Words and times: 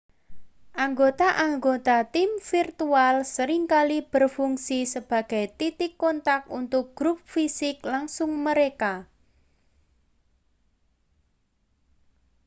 anggota-anggota 0.85 1.95
tim 2.13 2.31
virtual 2.49 3.15
sering 3.33 3.63
kali 3.73 3.97
berfungsi 4.13 4.79
sebagai 4.93 5.45
titik 5.59 5.91
kontak 6.03 6.41
untuk 6.59 6.85
grup 6.97 7.19
fisik 7.33 7.75
langsung 7.91 8.31
mereka 8.47 8.93